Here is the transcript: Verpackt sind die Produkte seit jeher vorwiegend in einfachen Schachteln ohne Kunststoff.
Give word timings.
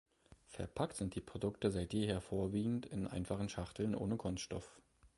Verpackt 0.47 0.97
sind 0.97 1.13
die 1.13 1.21
Produkte 1.21 1.69
seit 1.69 1.93
jeher 1.93 2.21
vorwiegend 2.21 2.87
in 2.87 3.05
einfachen 3.05 3.49
Schachteln 3.49 3.93
ohne 3.93 4.17
Kunststoff. 4.17 4.81